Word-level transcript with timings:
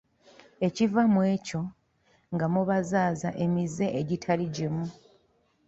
Ekiva 0.67 1.01
mu 1.13 1.21
ekyo 1.35 1.61
nga 2.33 2.45
mubazaaza 2.53 3.29
emize 3.43 3.85
egitali 3.99 4.45
gimu. 4.55 4.85